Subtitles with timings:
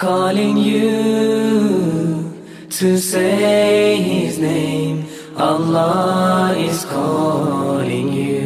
[0.00, 2.32] calling you
[2.72, 5.04] to say His name.
[5.36, 8.40] Allah is calling you.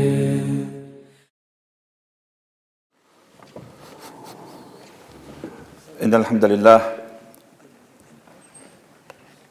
[6.03, 6.81] إن الحمد لله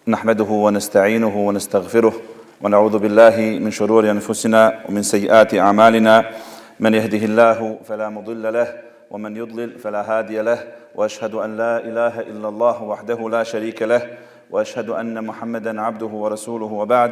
[0.08, 2.14] نحمده ونستعينه ونستغفره
[2.61, 6.16] ونعوذ بالله من شرور أنفسنا ومن سيئات أعمالنا
[6.80, 10.59] من يهده الله فلا مضل له ومن يضلل فلا هادي له
[10.95, 14.02] وأشهد أن لا إله إلا الله وحده لا شريك له
[14.52, 17.11] وأشهد أن محمدا عبده ورسوله وبعد.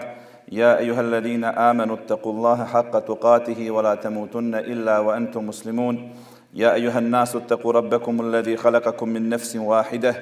[0.52, 6.12] يا أيها الذين آمنوا اتقوا الله حق تقاته ولا تموتن إلا وأنتم مسلمون.
[6.54, 10.16] يا أيها الناس اتقوا ربكم الذي خلقكم من نفس واحدة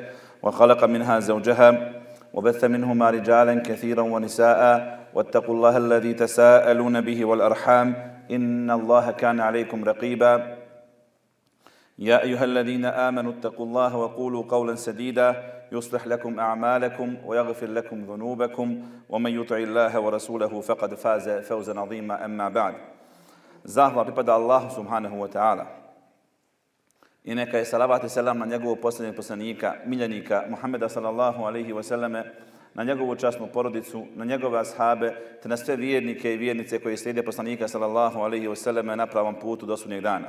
[0.43, 1.91] وخلق منها زوجها
[2.33, 4.59] وبث منهما رجالا كثيرا ونساء
[5.13, 7.95] واتقوا الله الذي تساءلون به والأرحام
[8.31, 10.58] إن الله كان عليكم رقيبا.
[11.98, 18.82] يا أيها الذين آمنوا اتقوا الله وقولوا قولا سديدا يصلح لكم أعمالكم ويغفر لكم ذنوبكم
[19.08, 22.74] ومن يطع الله ورسوله فقد فاز فوزا عظيما أما بعد
[23.64, 25.64] Zahvala pripada Allahu subhanahu wa ta'ala.
[27.24, 31.82] I neka je salavat i selam na njegovog posljednjeg poslanika, miljenika Muhammeda sallallahu alaihi wa
[31.82, 32.24] sallame,
[32.74, 37.22] na njegovu časnu porodicu, na njegove ashabe, te na sve vjernike i vjernice koji slijede
[37.22, 40.28] poslanika sallallahu alaihi wa sallame na pravom putu do sunnjeg dana.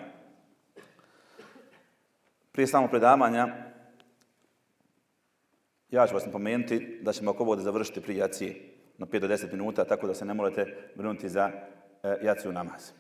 [2.60, 3.48] Prije samog predavanja,
[5.92, 9.52] ja ću vas napomenuti da ćemo oko ovdje završiti prije jacije na 5 do 10
[9.52, 11.52] minuta, tako da se ne morate brinuti za
[12.04, 12.92] e, jaciju namaz.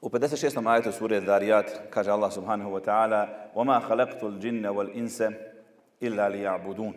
[0.00, 0.70] U 56.
[0.70, 5.32] ajetu sure Dariyat kaže Allah subhanahu wa ta'ala وَمَا خَلَقْتُ الْجِنَّ وَالْإِنسَ
[6.02, 6.92] إِلَّا لِيَعْبُدُونَ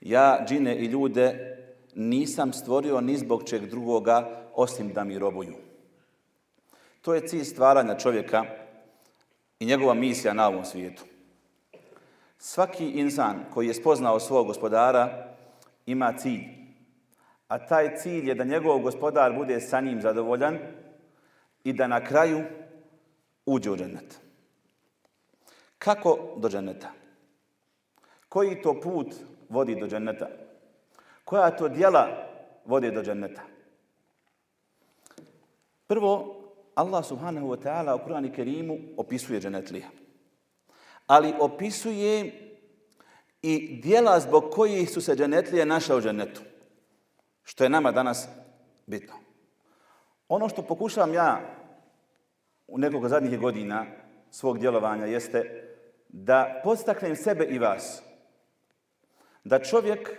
[0.00, 1.56] Ja, džine i ljude,
[1.94, 5.54] nisam stvorio ni zbog čeg drugoga osim da mi robuju.
[7.01, 8.45] To je cilj stvaranja čovjeka
[9.59, 11.03] i njegova misija na ovom svijetu.
[12.37, 15.35] Svaki insan koji je spoznao svog gospodara
[15.85, 16.43] ima cilj.
[17.47, 20.57] A taj cilj je da njegov gospodar bude sa njim zadovoljan
[21.63, 22.43] i da na kraju
[23.45, 24.19] uđe u džennet.
[25.77, 26.91] Kako do dženneta?
[28.29, 29.07] Koji to put
[29.49, 30.27] vodi do dženneta?
[31.25, 32.07] Koja to dijela
[32.65, 33.41] vodi do dženneta?
[35.87, 36.38] Prvo,
[36.79, 39.87] Allah subhanahu wa ta'ala u Kur'anu Kerimu opisuje dženetlija.
[41.07, 42.31] Ali opisuje
[43.41, 46.41] i dijela zbog kojih su se dženetlije našle u dženetu.
[47.43, 48.27] Što je nama danas
[48.87, 49.13] bitno.
[50.27, 51.41] Ono što pokušavam ja
[52.67, 53.85] u nekoliko zadnjih godina
[54.31, 55.63] svog djelovanja jeste
[56.09, 58.01] da postaknem sebe i vas.
[59.43, 60.09] Da čovjek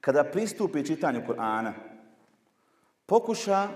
[0.00, 1.72] kada pristupi čitanju Kur'ana
[3.06, 3.68] pokuša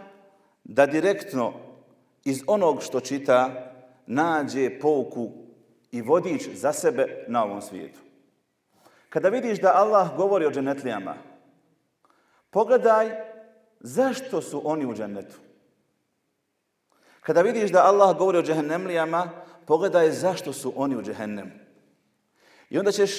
[0.64, 1.69] da direktno
[2.24, 3.70] iz onog što čita
[4.06, 5.30] nađe pouku
[5.92, 8.00] i vodič za sebe na ovom svijetu.
[9.08, 11.14] Kada vidiš da Allah govori o dženetlijama,
[12.50, 13.10] pogledaj
[13.80, 15.36] zašto su oni u džennetu.
[17.20, 19.30] Kada vidiš da Allah govori o džehennemlijama,
[19.66, 21.50] pogledaj zašto su oni u džehennemu.
[22.70, 23.10] I onda ćeš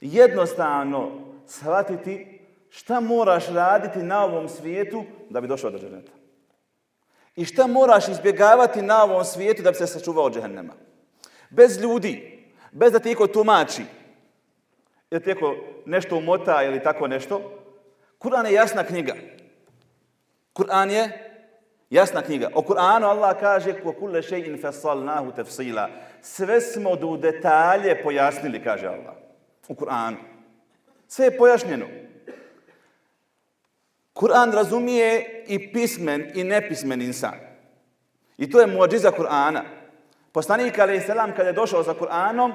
[0.00, 1.10] jednostavno
[1.46, 6.12] shvatiti šta moraš raditi na ovom svijetu da bi došao do dženeta.
[7.35, 10.73] I šta moraš izbjegavati na ovom svijetu da bi se sačuvao džehennema.
[11.49, 13.83] Bez ljudi, bez da ti iko tumači,
[15.11, 15.55] ili ti iko
[15.85, 17.51] nešto umota ili tako nešto,
[18.19, 19.13] Kur'an je jasna knjiga.
[20.53, 21.29] Kur'an je
[21.89, 22.49] jasna knjiga.
[22.53, 25.87] O Kur'anu Allah kaže وَكُلَّ شَيْءٍ فَصَلْنَاهُ تَفْصِيلًا
[26.21, 29.15] Sve smo do detalje pojasnili, kaže Allah.
[29.67, 30.17] U Kur'anu.
[31.07, 31.85] Sve je pojašnjeno.
[34.14, 37.34] Kur'an razumije i pismen i nepismen insan.
[38.38, 39.62] I to je muadžiza Kur'ana.
[40.32, 42.52] Poslanik Ali Selam kada je došao sa Kur'anom,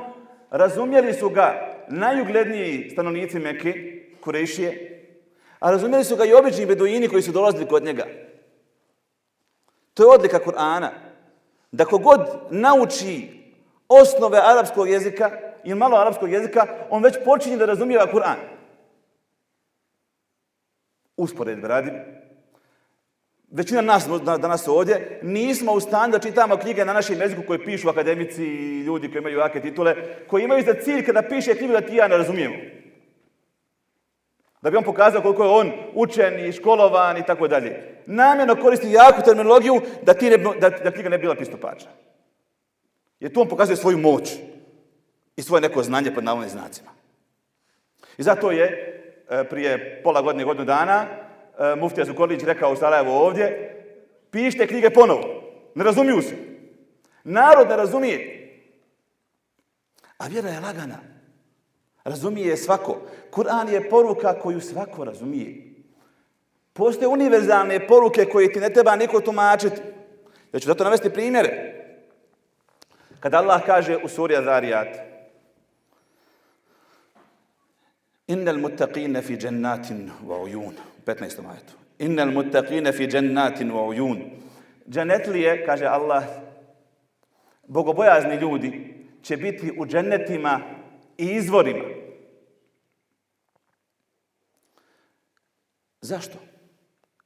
[0.51, 3.73] razumjeli su ga najugledniji stanovnici Mekke,
[4.21, 5.00] Kurešije,
[5.59, 8.06] a razumjeli su ga i obični beduini koji su dolazili kod njega.
[9.94, 10.89] To je odlika Kur'ana.
[11.71, 13.29] Da kogod nauči
[13.88, 15.31] osnove arapskog jezika
[15.63, 18.58] ili malo arapskog jezika, on već počinje da razumijeva Kur'an.
[21.19, 21.92] Usporedbe radi,
[23.51, 24.07] Većina nas
[24.39, 28.81] danas ovdje nismo u stanju da čitamo knjige na našem jeziku koje pišu akademici i
[28.81, 29.95] ljudi koji imaju jake titule,
[30.27, 32.56] koji imaju za cilj kada piše knjigu da ti ja ne razumijemo.
[34.62, 38.01] Da bi on pokazao koliko je on učen i školovan i tako dalje.
[38.06, 41.88] Namjerno koristi jaku terminologiju da, ti ne, da, da knjiga ne bila pristupača.
[43.19, 44.36] Jer tu on pokazuje svoju moć
[45.36, 46.89] i svoje neko znanje pod navodnim znacima.
[48.18, 48.99] I zato je
[49.30, 53.76] E, prije pola godine, godinu dana, e, Muftija Zukorlić rekao u Sarajevo ovdje,
[54.31, 55.44] pišite knjige ponovo.
[55.76, 56.36] Ne razumiju se.
[57.24, 58.36] Narod ne razumije.
[60.18, 61.00] A vjera je lagana.
[62.04, 62.98] Razumije je svako.
[63.31, 65.56] Kur'an je poruka koju svako razumije.
[66.74, 69.81] Postoje univerzalne poruke koje ti ne treba niko tumačiti.
[70.54, 71.76] Ja ću zato navesti primjere.
[73.20, 75.08] Kada Allah kaže u suri Azarijat
[78.30, 81.40] Innal muttaqina fi jannatin wa uyun 15.
[81.50, 81.74] ajetu.
[82.00, 84.20] Innal muttaqina fi jannatin wa uyun.
[84.90, 86.24] Dženetlije, kaže Allah,
[87.68, 88.94] bogobojazni ljudi
[89.24, 90.62] će biti u džennetima
[91.18, 91.86] i izvorima.
[96.02, 96.38] Zašto?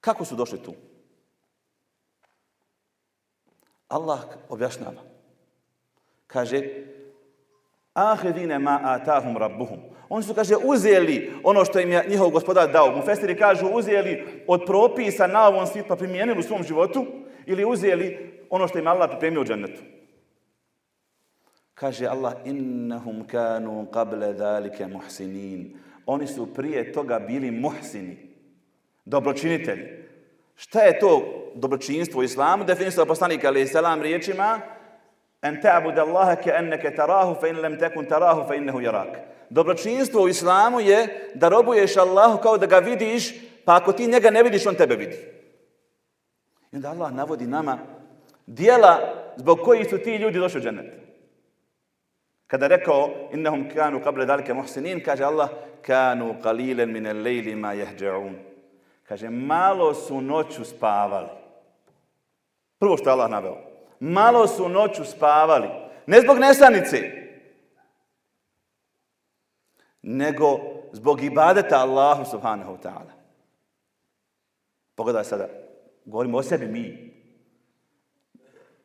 [0.01, 0.73] Kako su došli tu?
[3.87, 4.19] Allah
[4.49, 5.01] objašnjava.
[6.27, 6.85] Kaže,
[7.93, 9.79] ahedine ma atahum rabbuhum.
[10.09, 12.95] Oni su, kaže, uzeli ono što im je njihov gospodar dao.
[12.95, 17.05] Mufestiri kažu, uzeli od propisa na ovom svijetu pa primijenili u svom životu
[17.45, 19.81] ili uzeli ono što im Allah pripremio u džennetu.
[21.73, 25.77] Kaže Allah, innahum kanu qable dhalike muhsinin.
[26.05, 28.17] Oni su prije toga bili muhsini,
[29.05, 29.87] dobročinitelji.
[30.55, 31.23] Šta je to
[31.55, 32.63] dobročinstvo u islamu?
[32.63, 34.59] Definisao poslanik, ali selam riječima,
[35.43, 36.35] en ta'bud Allaha
[37.35, 39.19] fa in lam takun tarahu fa innahu yarak.
[39.49, 43.33] Dobročinstvo u islamu je da robuješ Allahu kao da ga vidiš,
[43.65, 45.17] pa ako ti njega ne vidiš, on tebe vidi.
[46.71, 47.77] I onda Allah navodi nama
[48.45, 48.99] dijela
[49.35, 50.93] zbog kojih su ti ljudi došli u džennet.
[52.47, 55.49] Kada rekao innahum kanu qabla zalika muhsinin, kaže Allah
[55.81, 58.33] kanu qalilan min al-layli ma yahja'un.
[59.03, 61.29] Kaže malo su noću spavali.
[62.79, 63.72] Prvo što Allah naveo.
[64.05, 65.69] Malo su noću spavali.
[66.05, 66.97] Ne zbog nesanice,
[70.01, 70.59] nego
[70.91, 73.11] zbog ibadeta Allahu subhanahu wa ta'ala.
[74.95, 75.47] Pogledaj sada,
[76.05, 77.13] govorimo o sebi mi.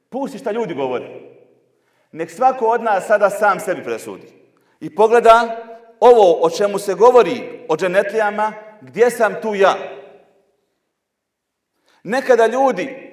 [0.08, 1.20] Pusti šta ljudi govore.
[2.12, 4.32] Nek svako od nas sada sam sebi presudi.
[4.80, 5.66] I pogleda
[6.00, 9.74] ovo o čemu se govori o dženetlijama, gdje sam tu ja?
[12.02, 13.07] Nekada ljudi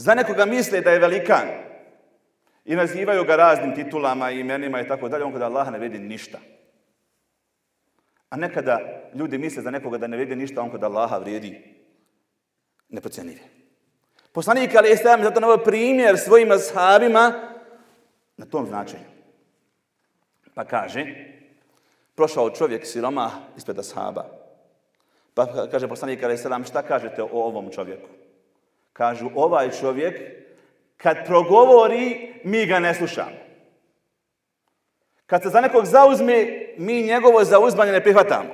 [0.00, 1.48] za nekoga misle da je velikan
[2.64, 5.98] i nazivaju ga raznim titulama i imenima i tako dalje, on kada Allah ne vidi
[5.98, 6.38] ništa.
[8.30, 8.78] A nekada
[9.14, 11.74] ljudi misle za nekoga da ne vidi ništa, on kada Allaha vrijedi
[12.88, 13.40] neprocjenjive.
[14.32, 17.32] Poslanik Ali Islam zato navio primjer svojim ashabima
[18.36, 19.10] na tom značenju.
[20.54, 21.04] Pa kaže,
[22.14, 24.24] prošao čovjek siroma ispred ashaba.
[25.34, 28.19] Pa kaže poslanik Ali Islam, šta kažete o ovom čovjeku?
[28.92, 30.20] Kažu, ovaj čovjek,
[30.96, 33.36] kad progovori, mi ga ne slušamo.
[35.26, 38.50] Kad se za nekog zauzme, mi njegovo zauzmanje ne prihvatamo.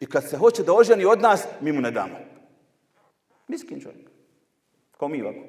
[0.00, 2.16] I kad se hoće da oženi od nas, mi mu ne damo.
[3.48, 4.10] Miskin čovjek.
[4.98, 5.46] Kao mi ovako.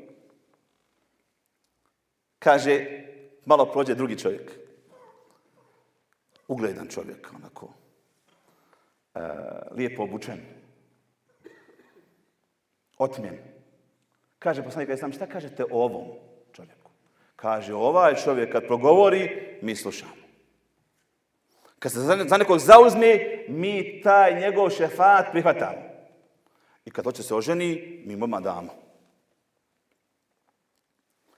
[2.39, 3.03] Kaže,
[3.45, 4.51] malo prođe drugi čovjek.
[6.47, 7.73] Ugledan čovjek, onako.
[9.15, 9.19] E,
[9.71, 10.39] lijepo obučen.
[12.97, 13.60] Otmjen.
[14.41, 16.17] Kaže poslanik, ja sam, šta kažete o ovom
[16.53, 16.89] čovjeku?
[17.36, 20.12] Kaže, ovaj čovjek kad progovori, mi slušamo.
[21.79, 25.81] Kad se za nekog zauzme, mi taj njegov šefat prihvatamo.
[26.86, 28.74] I kad hoće se oženi, mi mu damo.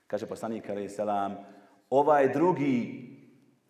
[0.07, 1.37] Kaže poslanik alaih selam,
[1.89, 3.09] ovaj drugi,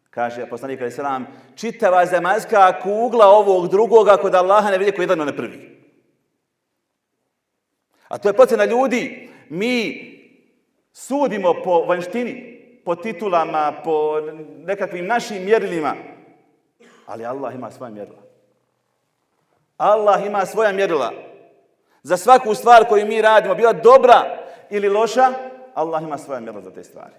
[0.09, 5.25] kaže poslanik alaih selam, čitava zemaljska kugla ovog drugoga kod Allaha ne vidi koji jedan
[5.25, 5.72] ne prvi.
[8.13, 9.29] A to je procjena ljudi.
[9.49, 10.09] Mi
[10.93, 14.21] sudimo po vanštini, po titulama, po
[14.65, 15.95] nekakvim našim mjerilima.
[17.05, 18.21] Ali Allah ima svoja mjerila.
[19.77, 21.11] Allah ima svoja mjerila.
[22.03, 24.37] Za svaku stvar koju mi radimo, bila dobra
[24.69, 25.33] ili loša,
[25.73, 27.15] Allah ima svoja mjerila za te stvari.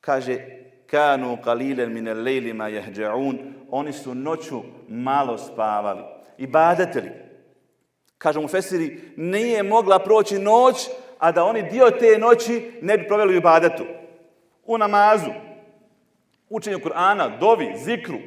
[0.00, 0.38] Kaže,
[0.86, 3.38] kanu qalilan min al-layli ma yahja'un,
[3.70, 6.02] oni su noću malo spavali.
[6.38, 7.29] Ibadeteli.
[8.20, 10.76] Kažu mu Fesiri, nije mogla proći noć,
[11.18, 13.84] a da oni dio te noći ne bi proveli u ibadetu.
[14.64, 15.30] U namazu,
[16.48, 18.18] učenju Kur'ana, dovi, zikru,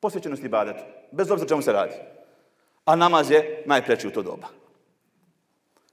[0.00, 0.82] posvećenosti ibadetu.
[1.12, 1.94] Bez obzira čemu se radi.
[2.84, 4.46] A namaz je najpreći u to doba.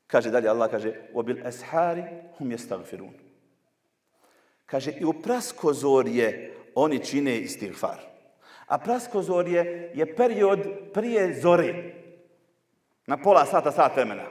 [0.08, 3.14] Kaže dalje Allah, kaže, وَبِلْ أَسْحَارِ hum يَسْتَغْفِرُونَ
[4.66, 8.00] Kaže, i u praskozorje oni čine istighfar.
[8.68, 10.60] A praskozorje je period
[10.94, 12.05] prije zore.
[13.08, 14.24] Na pola sata, sat vremena.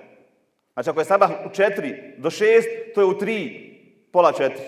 [0.73, 3.71] Znači, ako je sabah u četiri do šest, to je u tri,
[4.13, 4.65] pola četiri.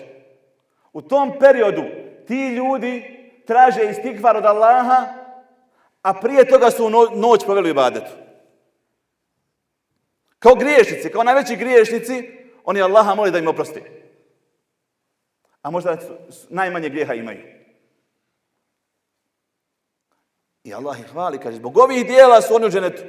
[0.93, 1.83] U tom periodu
[2.27, 5.13] ti ljudi traže istikvar od Allaha,
[6.01, 8.11] a prije toga su noć proveli u ibadetu.
[10.39, 12.31] Kao griješnici, kao najveći griješnici,
[12.63, 13.81] oni Allaha moli da im oprosti.
[15.61, 15.97] A možda
[16.49, 17.43] najmanje grijeha imaju.
[20.63, 23.03] I Allah ih hvali, kaže, zbog ovih dijela su oni u dženetu.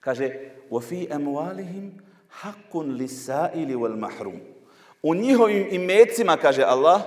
[0.00, 1.86] Kaže, وَفِي أَمْوَالِهِمْ
[2.30, 4.40] حَقٌ لِسَائِلِ وَالْمَحْرُمُ
[5.02, 7.02] U njihovim imecima, kaže Allah,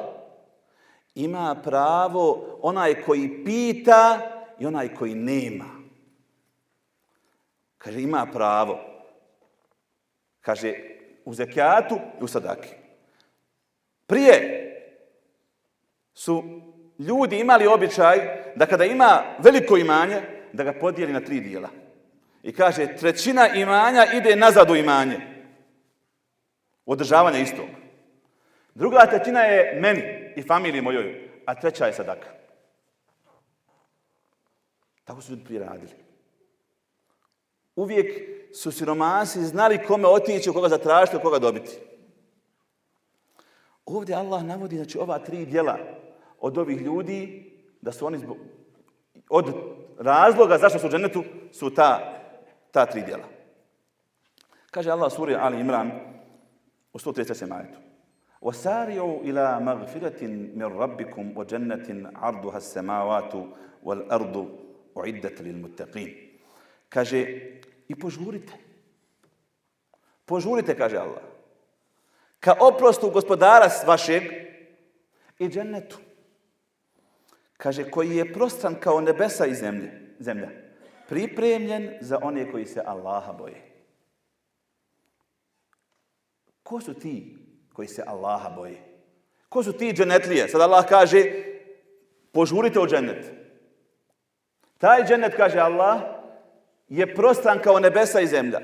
[1.16, 4.20] ima pravo onaj koji pita
[4.60, 5.66] i onaj koji nema.
[7.78, 8.80] Kaže, ima pravo.
[10.42, 10.74] Kaže,
[11.26, 12.70] u zekijatu i u sadaki.
[14.08, 14.64] Prije
[16.14, 16.44] su
[17.00, 18.18] ljudi imali običaj
[18.56, 20.22] da kada ima veliko imanje,
[20.54, 21.70] da ga podijeli na tri dijela.
[22.43, 25.21] I kaže, trećina imanja ide nazad u imanje.
[26.87, 27.67] Održavanje istog.
[28.75, 30.03] Druga trećina je meni
[30.37, 32.29] i familiji mojoj, a treća je sadaka.
[35.05, 35.93] Tako su ljudi prije radili.
[37.77, 38.13] Uvijek
[38.55, 41.79] su siromasi znali kome otići, koga zatražiti, koga dobiti.
[43.87, 45.79] Ovdje Allah navodi, znači, ova tri dijela
[46.41, 48.37] od ovih ljudi, da su oni zbog,
[49.29, 49.55] od
[49.99, 52.22] razloga zašto su u dženetu, su ta,
[52.72, 53.26] ta tri dijela.
[54.72, 55.92] Kaže Allah suri Ali Imran
[56.94, 57.48] u 130.
[57.48, 57.80] majetu.
[58.42, 63.34] وسارعوا إلى مغفرة من ربكم وجنة عرضها السماوات
[63.84, 64.36] والأرض
[64.98, 66.28] أعدت للمتقين
[66.90, 67.26] kaže
[67.88, 68.54] i požurite.
[70.26, 71.24] Požurite, kaže Allah.
[72.40, 74.24] Ka oprostu gospodara vašeg
[75.40, 75.98] i džennetu.
[77.58, 80.50] Kaže, koji je prostran kao nebesa i zemlje, zemlja.
[81.13, 83.63] Pripremljen za one koji se Allaha boje.
[86.63, 87.37] Ko su ti
[87.73, 88.83] koji se Allaha boje.
[89.49, 90.49] Ko su ti dženetlije?
[90.49, 91.25] Sad Allah kaže,
[92.33, 93.33] požurite u dženet.
[94.79, 96.01] Taj dženet, kaže Allah,
[96.89, 98.61] je prostran kao nebesa i zemlja.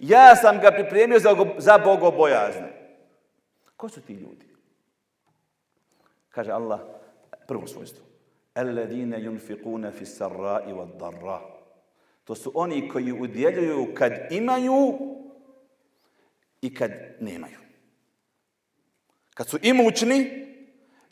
[0.00, 2.72] Ja sam ga pripremio za, za bogobojazne.
[3.76, 4.46] Ko su ti ljudi?
[6.28, 6.80] Kaže Allah,
[7.46, 8.04] prvo svojstvo.
[8.54, 11.51] Alladine yunfiquna fi sarra'i wad darra.
[12.24, 14.98] To su oni koji udjeljuju kad imaju
[16.60, 17.58] i kad nemaju.
[19.34, 20.46] Kad su imućni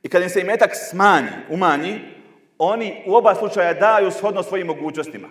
[0.02, 2.00] i kad im se imetak smanji, umanji,
[2.58, 5.28] oni u oba slučaja daju shodno svojim mogućnostima.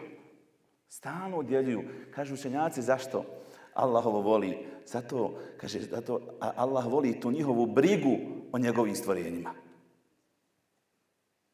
[0.89, 1.83] Stalno udjeljuju.
[2.15, 3.25] Kažu učenjaci zašto
[3.73, 4.57] Allah ovo voli?
[4.85, 8.17] Zato, kaže, zato Allah voli tu njihovu brigu
[8.51, 9.53] o njegovim stvorenjima.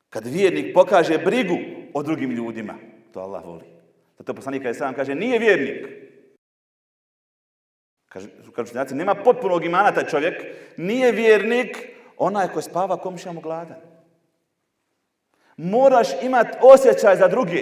[0.10, 1.56] Kad vjernik pokaže brigu
[1.94, 2.74] o drugim ljudima,
[3.14, 3.75] to Allah voli.
[4.18, 5.88] Zato poslanik kada sam kaže, nije vjernik.
[8.10, 10.44] Kaže, kažu učenjaci, nema potpunog imana taj čovjek,
[10.78, 11.78] nije vjernik,
[12.18, 13.78] onaj koji spava komšija mu gladan.
[15.58, 17.62] Moraš imati osjećaj za druge.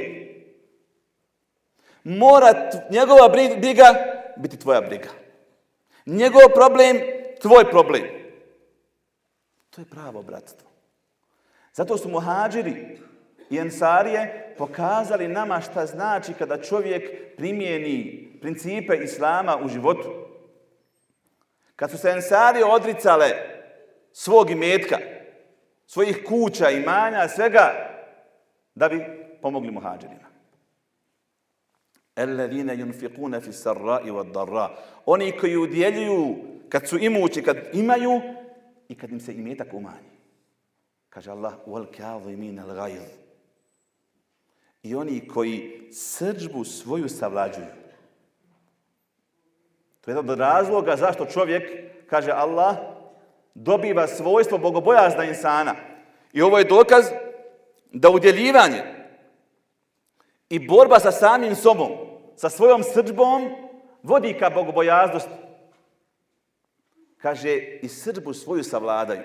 [2.04, 3.96] Mora njegova briga
[4.38, 5.10] biti tvoja briga.
[6.06, 6.98] Njegov problem,
[7.42, 8.04] tvoj problem.
[9.70, 10.70] To je pravo bratstvo.
[11.74, 12.98] Zato su muhađiri
[13.54, 20.14] i ensarije pokazali nama šta znači kada čovjek primijeni principe islama u životu.
[21.76, 23.30] Kad su se Ensarije odricale
[24.12, 24.98] svog imetka,
[25.86, 27.72] svojih kuća, imanja, svega,
[28.76, 29.06] da bi
[29.42, 30.28] pomogli muhađirima.
[32.16, 34.70] Alladine yunfiquna fi sarra'i wad darra.
[35.06, 36.36] Oni koji udjeljuju
[36.70, 38.22] kad su imući, kad imaju
[38.90, 40.14] i kad im se imetak umanji.
[41.10, 43.23] Kaže Allah, wal kadhimin al ghayz.
[44.84, 47.68] I oni koji srđbu svoju savlađuju.
[50.02, 51.64] To je jedan od razloga zašto čovjek,
[52.10, 52.78] kaže Allah,
[53.54, 55.76] dobiva svojstvo bogobojazna insana.
[56.34, 57.06] I ovo je dokaz
[57.92, 58.84] da udjeljivanje
[60.50, 61.92] i borba sa samim sobom,
[62.36, 63.50] sa svojom srđbom,
[64.04, 65.34] vodi ka bogobojaznosti.
[67.18, 69.22] kaže, i srđbu svoju savladaju.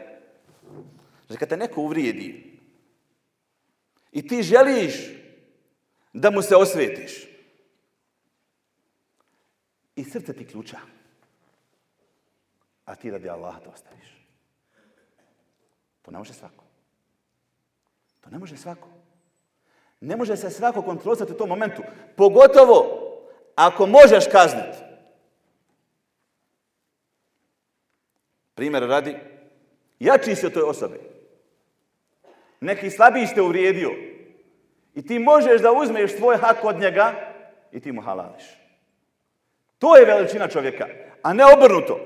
[1.26, 2.58] Znači, kad te neko uvrijedi
[4.12, 5.17] i ti želiš
[6.12, 7.28] da mu se osvetiš
[9.96, 10.78] i srce ti ključa,
[12.84, 14.08] a ti radi Allaha to ostaviš.
[16.02, 16.64] To ne može svako.
[18.20, 18.88] To ne može svako.
[20.00, 21.82] Ne može se svako kontrolisati u tom momentu.
[22.16, 23.04] Pogotovo
[23.54, 24.78] ako možeš kazniti.
[28.54, 29.16] Primjer radi,
[30.00, 31.00] jači se toj osobi.
[32.60, 34.07] Neki slabiji ste uvrijedio.
[34.98, 37.14] I ti možeš da uzmeš svoj hak od njega
[37.72, 38.44] i ti mu halališ.
[39.78, 40.86] To je veličina čovjeka,
[41.22, 42.00] a ne obrnuto.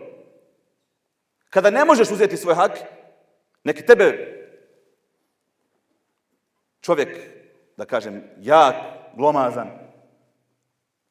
[1.50, 2.72] Kada ne možeš uzeti svoj hak,
[3.64, 4.08] neki tebe
[6.80, 7.16] čovjek,
[7.76, 8.76] da kažem, jak,
[9.16, 9.70] glomazan,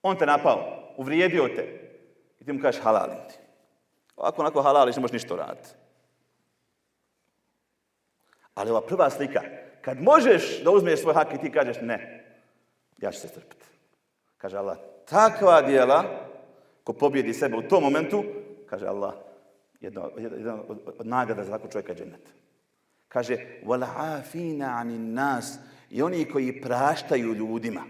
[0.01, 1.65] on te napao, uvrijedio te
[2.39, 3.35] i ti mu kažeš halalim ti.
[4.15, 5.69] Ovako, onako halališ, ne možeš ništa raditi.
[8.53, 9.41] Ali ova prva slika,
[9.81, 12.25] kad možeš da uzmeš svoj hak i ti kažeš ne,
[12.97, 13.65] ja ću se strpiti.
[14.37, 14.77] Kaže Allah,
[15.09, 16.03] takva dijela
[16.83, 18.23] ko pobjedi sebe u tom momentu,
[18.69, 19.13] kaže Allah,
[19.81, 22.13] jedna, jedna od, od, od nagrada za takvog čovjeka dženet.
[22.13, 22.41] džennet.
[23.07, 25.59] Kaže, وَلَعَافِينَ عَنِ nas
[25.89, 27.81] I oni koji praštaju ljudima.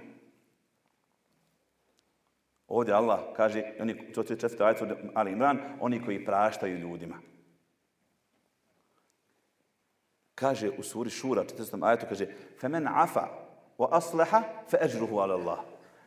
[2.67, 7.15] Ovdje Allah kaže, oni, to je četvrta ajca Ali Imran, oni koji praštaju ljudima.
[10.40, 11.86] Kaže u suri Šura, 40.
[11.86, 12.26] ajetu, kaže,
[12.60, 13.28] فَمَنْ عَفَا
[13.78, 14.30] وَأَصْلَحَ
[14.70, 15.58] فَأَجْرُهُ عَلَى اللَّهِ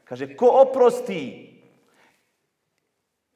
[0.05, 1.55] Kaže, ko oprosti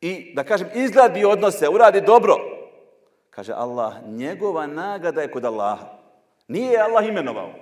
[0.01, 2.35] i, da kažem, izgladi odnose, uradi dobro,
[3.29, 5.85] kaže Allah, njegova nagrada je kod Allaha.
[6.47, 7.53] Nije Allah imenovao.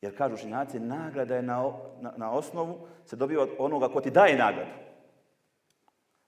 [0.00, 4.10] Jer kažu šinjaci, nagrada je na, na, na osnovu, se dobija od onoga ko ti
[4.10, 4.70] daje nagradu.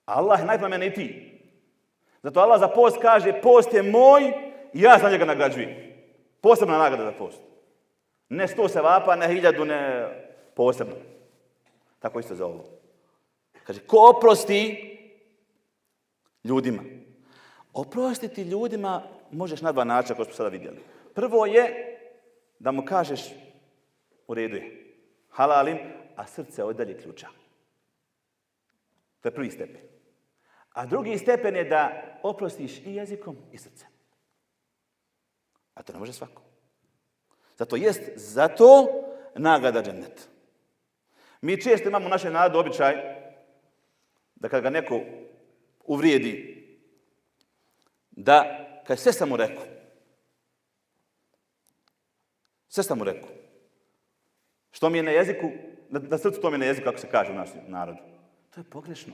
[0.04, 1.40] Allah je najplemenitiji.
[2.22, 4.45] Zato Allah za post kaže, post je moj
[4.77, 5.69] i ja za njega nagrađujem.
[6.41, 7.41] Posebna nagrada za post.
[8.29, 10.09] Ne sto se vapa, ne hiljadu, ne
[10.55, 10.95] posebno.
[11.99, 12.65] Tako isto za ovo.
[13.63, 14.93] Kaže, ko oprosti
[16.43, 16.83] ljudima?
[17.73, 20.77] Oprostiti ljudima možeš na dva načina, kao smo sada vidjeli.
[21.13, 21.97] Prvo je
[22.59, 23.21] da mu kažeš,
[24.27, 24.93] u redu je,
[25.29, 25.77] halalim,
[26.15, 27.27] a srce odalje ključa.
[29.21, 29.81] To je prvi stepen.
[30.73, 31.91] A drugi stepen je da
[32.23, 33.96] oprostiš i jezikom i srcem.
[35.77, 36.41] A to ne može svako.
[37.57, 38.87] Zato jest, zato
[39.35, 40.29] nagrada džennet.
[41.41, 42.95] Mi često imamo u našem narodu običaj
[44.35, 45.01] da kad ga neko
[45.85, 46.63] uvrijedi,
[48.11, 49.63] da kad sve sam mu rekao,
[52.67, 53.29] sve sam mu rekao,
[54.71, 55.51] što mi je na jeziku,
[55.89, 57.99] na, na srcu to mi je na jeziku, kako se kaže u našem narodu.
[58.49, 59.13] To je pogrešno.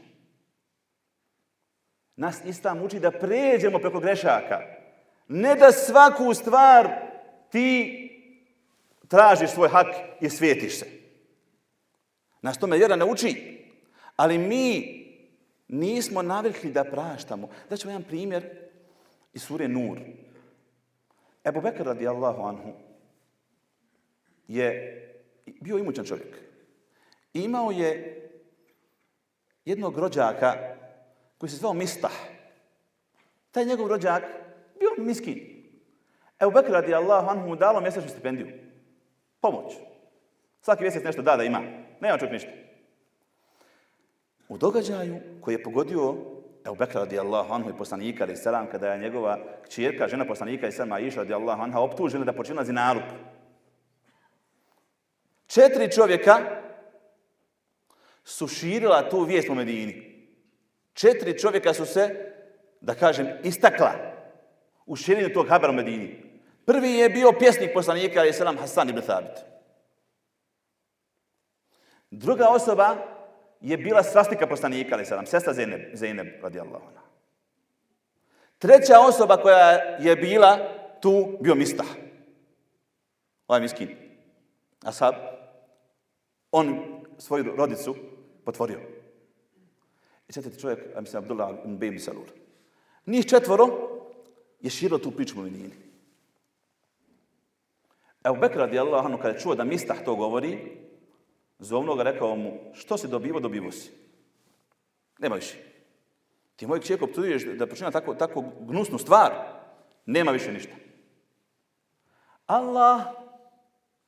[2.15, 4.82] Nas Islam uči da pređemo preko grešaka.
[5.27, 6.89] Ne da svaku stvar
[7.49, 7.99] ti
[9.07, 9.87] tražiš svoj hak
[10.21, 10.85] i svijetiš se.
[12.41, 13.59] Nas tome vjera ne uči.
[14.15, 15.03] Ali mi
[15.67, 17.49] nismo navikli da praštamo.
[17.69, 18.49] Da ćemo jedan primjer
[19.33, 19.99] iz sure Nur.
[21.45, 22.73] Ebu Bekr radijallahu anhu
[24.47, 24.99] je
[25.45, 26.37] bio imućan čovjek.
[27.33, 28.19] Imao je
[29.65, 30.53] jednog rođaka
[31.37, 32.13] koji se zvao Mistah.
[33.51, 34.23] Taj njegov rođak
[34.83, 35.39] bio miskin.
[36.41, 38.47] Ebu Bekr radijallahu anhu mu dalo mjesečnu stipendiju.
[39.41, 39.73] Pomoć.
[40.61, 41.61] Svaki mjesec nešto da da ima.
[42.01, 42.49] Nema čovjek ništa.
[44.47, 46.15] U događaju koji je pogodio
[46.65, 50.71] Evo Bekra radijallahu anhu i poslanika ali salam kada je njegova kćerka, žena poslanika i
[50.71, 53.03] sama Aisha radijallahu anha optužila da počinila zinalup.
[55.47, 56.39] Četiri čovjeka
[58.23, 60.13] su širila tu vijest u Medini.
[60.93, 62.31] Četiri čovjeka su se,
[62.81, 64.12] da kažem, istakla
[64.85, 66.23] u širenju tog habera u Medini.
[66.65, 69.53] Prvi je bio pjesnik poslanika ali salam Hasan ibn Thabit.
[72.11, 72.95] Druga osoba
[73.61, 77.01] je bila svastika poslanika, ali selam, sestra Zeynep, Zeynep radijallahu anha.
[78.57, 79.69] Treća osoba koja
[79.99, 80.57] je bila
[81.01, 81.87] tu, bio Mistah.
[83.47, 83.97] Ovaj miskin.
[84.83, 85.15] Ashab.
[86.51, 86.79] on
[87.17, 87.95] svoju rodicu
[88.45, 88.79] potvorio.
[90.29, 92.27] I četvrti čovjek, ja mislim, Abdullah ibn Bejmi Salur.
[93.05, 93.92] Njih četvoro
[94.63, 95.75] je širilo tu priču u Medini.
[98.23, 100.77] Evo Bekr radijallahu anhu, kada je čuo da Mistah to govori,
[101.59, 103.91] zovno ga rekao mu, što si dobivo, dobivo si.
[105.19, 105.57] Nema više.
[106.55, 109.31] Ti moj čijek optuduješ da počina tako, tako gnusnu stvar.
[110.05, 110.73] Nema više ništa.
[112.45, 113.01] Allah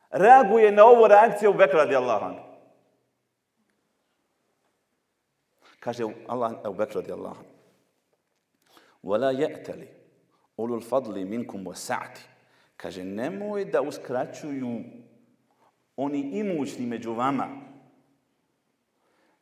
[0.09, 2.39] reaguje na ovu reakciju u Bekra radi anhu.
[5.79, 7.45] Kaže Allah u Bekra radi Allahan.
[9.03, 9.94] Wala ya'tali
[10.57, 12.21] ulul fadli minkum wasa'ati.
[12.77, 14.83] Kaže, nemoj da uskraćuju
[15.95, 17.47] oni imućni među vama,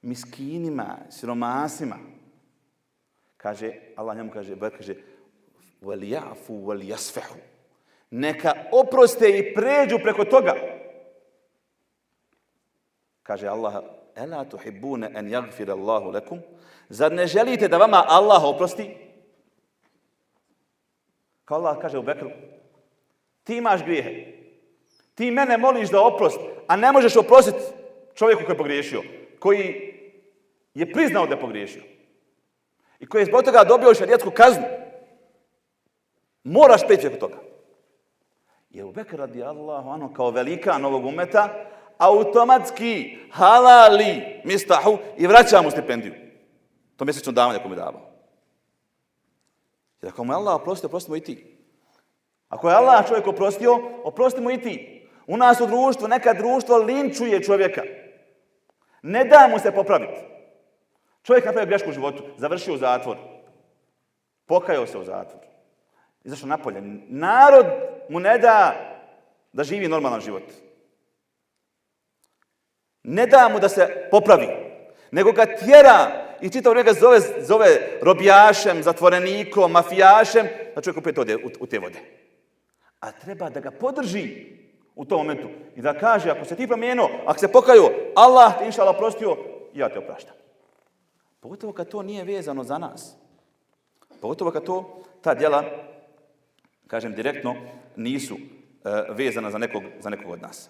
[0.01, 1.95] miskinima, siromasima.
[3.37, 4.95] Kaže, Allah njemu kaže, Bar kaže,
[5.81, 7.39] wal ja'fu wal jasfehu.
[8.11, 10.53] Neka oproste i pređu preko toga.
[13.23, 13.83] Kaže Allah,
[14.15, 16.39] Ela tuhibbune en jagfir Allahu lekum?
[16.89, 18.97] Zar ne želite da vama Allah oprosti?
[21.45, 22.29] Kao Allah kaže u Bekru,
[23.43, 24.25] ti imaš grijehe.
[25.15, 27.59] Ti mene moliš da oprost, a ne možeš oprostiti
[28.13, 29.01] čovjeku koji je pogriješio,
[29.39, 29.93] koji
[30.73, 31.83] je priznao da je pogriješio.
[32.99, 34.63] I koji je zbog toga dobio šarijetsku kaznu.
[36.43, 37.37] Moraš peći oko toga.
[38.69, 41.65] Jer u Bekr radi Allahu ano kao velika novog umeta,
[41.97, 46.13] automatski halali mistahu i vraća mu stipendiju.
[46.95, 48.12] To mjesečno davanje ako mi davao.
[50.03, 51.57] Jer ako mu je Allah oprostio, oprostimo i ti.
[52.49, 55.07] Ako je Allah čovjek oprostio, oprostimo i ti.
[55.27, 57.81] U nas u društvu, neka društvo linčuje čovjeka.
[59.01, 60.19] Ne da mu se popraviti.
[61.23, 63.17] Čovjek napravio grešku u životu, završio u zatvor.
[64.45, 65.41] Pokajao se u zatvor.
[66.23, 66.81] Izašao napolje.
[67.07, 67.65] Narod
[68.09, 68.75] mu ne da
[69.53, 70.43] da živi normalan život.
[73.03, 74.47] Ne da mu da se popravi,
[75.11, 81.35] nego ga tjera i čitav njega zove, zove robijašem, zatvorenikom, mafijašem, da čovjek opet ode
[81.35, 81.99] u, u te vode.
[82.99, 84.45] A treba da ga podrži
[84.95, 88.81] u tom momentu i da kaže, ako se ti promijenuo, ako se pokaju, Allah ti
[88.81, 89.37] Allah prostio,
[89.73, 90.35] ja te opraštam.
[91.39, 93.15] Pogotovo kad to nije vezano za nas.
[94.21, 95.63] Pogotovo kad to, ta djela,
[96.87, 97.55] kažem direktno,
[97.95, 98.39] nisu e,
[99.09, 100.69] vezana za nekog, za nekog od nas.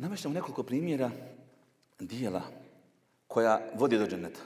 [0.00, 1.10] Namašćamo nekoliko primjera
[1.98, 2.42] dijela
[3.26, 4.40] koja vodi do dženeta.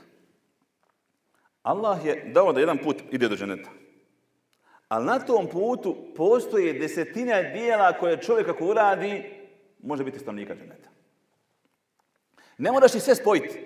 [1.62, 3.70] Allah je dao da jedan put ide do dženeta.
[4.88, 9.24] Ali na tom putu postoje desetina dijela koje čovjek ako uradi,
[9.82, 10.88] može biti stanovnika dženeta.
[12.58, 13.60] Ne moraš ih sve spojiti.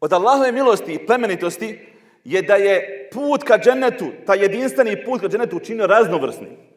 [0.00, 1.78] Od Allahove milosti i plemenitosti
[2.24, 6.71] je da je put ka dženetu, taj jedinstveni put ka dženetu učinio raznovrsnim.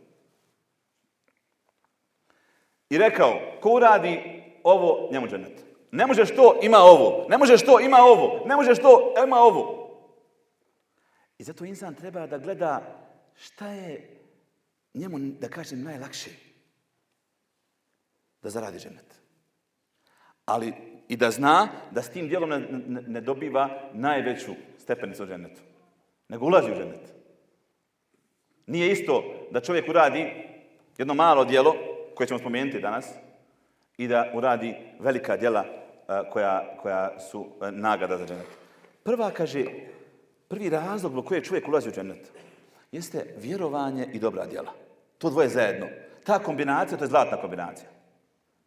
[2.89, 5.65] I rekao, ko uradi ovo, njemu dženet.
[5.91, 7.25] Ne možeš to, ima ovo.
[7.29, 8.45] Ne možeš to, ima ovo.
[8.45, 9.89] Ne možeš to, ima ovo.
[11.37, 12.81] I zato insan treba da gleda
[13.35, 14.09] šta je
[14.93, 16.29] njemu, da kažem, najlakše
[18.41, 19.21] da zaradi dženet.
[20.45, 20.73] Ali
[21.07, 25.61] i da zna da s tim dijelom ne, ne, ne dobiva najveću stepenicu u dženetu.
[26.29, 27.13] Nego ulazi u dženet.
[28.67, 30.33] Nije isto da čovjek uradi
[30.97, 31.75] jedno malo dijelo,
[32.15, 33.05] koje ćemo spomenuti danas,
[33.97, 38.47] i da uradi velika djela e, koja, koja su e, nagrada za dženet.
[39.03, 39.65] Prva, kaže,
[40.47, 42.31] prvi razlog zbog koje čovjek ulazi u dženet
[42.91, 44.73] jeste vjerovanje i dobra djela.
[45.17, 45.87] To dvoje zajedno.
[46.23, 47.89] Ta kombinacija, to je zlatna kombinacija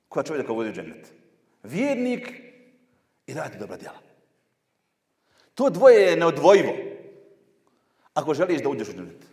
[0.09, 1.13] koja čovjeka vodi u dženet.
[1.63, 2.29] Vjernik
[3.27, 3.99] i radi dobra djela.
[5.55, 6.73] To dvoje je neodvojivo
[8.15, 9.27] ako želiš da uđeš u dženet.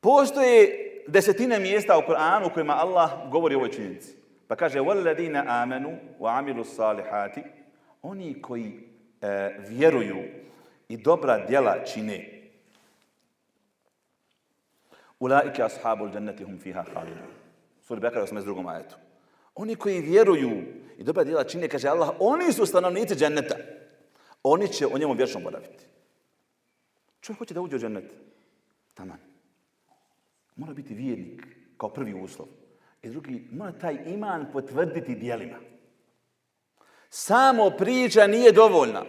[0.00, 4.15] Postoje desetine mjesta u Koranu u kojima Allah govori o ovoj činjenici.
[4.47, 7.43] Pa kaže, وَالَّذِينَ آمَنُوا وَعَمِلُوا الصَّالِحَاتِ
[8.01, 8.89] Oni koji
[9.21, 10.17] e, vjeruju
[10.89, 12.41] i dobra djela čine.
[15.19, 17.31] Ulaike ashabul dženneti hum fiha khalidun.
[17.81, 18.69] Sura Bekara 82.
[18.69, 18.95] ajetu.
[19.55, 20.51] Oni koji vjeruju
[20.97, 23.55] i dobra djela čine, kaže Allah, oni su stanovnici dženneta.
[24.43, 25.85] Oni će o njemu vječno boraviti.
[27.21, 28.13] Čovjek hoće da uđe u džennet.
[28.93, 29.24] Taman
[30.56, 32.48] mora biti vjernik kao prvi uslov.
[33.02, 35.56] I drugi, mora taj iman potvrditi dijelima.
[37.08, 39.04] Samo priča nije dovoljna.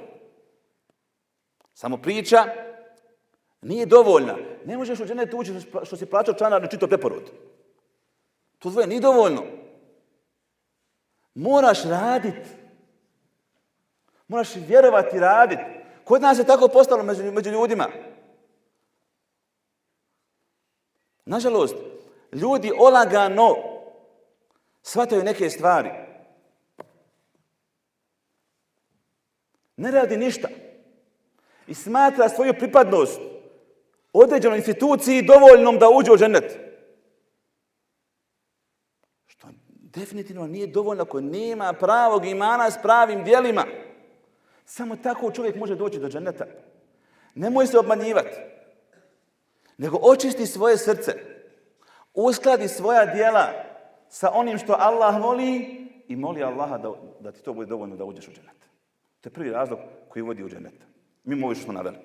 [1.74, 2.46] Samo priča
[3.62, 4.36] nije dovoljna.
[4.66, 7.32] Ne možeš u dženetu ući što si plaćao članar na čito preporod.
[8.60, 9.44] To dvoje nije dovoljno.
[11.34, 12.50] Moraš raditi.
[14.28, 15.64] Moraš vjerovati raditi.
[16.04, 17.88] Kod nas je tako postalo među, među ljudima.
[21.28, 21.76] Nažalost,
[22.32, 23.56] ljudi olagano
[24.82, 25.90] shvataju neke stvari.
[29.78, 30.48] Ne radi ništa.
[31.68, 33.20] I smatra svoju pripadnost
[34.14, 36.60] određenoj instituciji dovoljnom da uđe u ženet.
[39.28, 43.66] Što definitivno nije dovoljno ako nema pravog imana s pravim dijelima.
[44.66, 46.46] Samo tako čovjek može doći do dženeta.
[47.36, 48.57] Nemoj se obmanjivati
[49.78, 51.14] nego očisti svoje srce,
[52.14, 53.54] uskladi svoja dijela
[54.10, 58.06] sa onim što Allah voli i moli Allaha da, da ti to bude dovoljno da
[58.06, 58.58] uđeš u dženet.
[59.22, 60.74] To je prvi razlog koji vodi u dženet.
[61.24, 61.98] Mi ovo što smo naveli.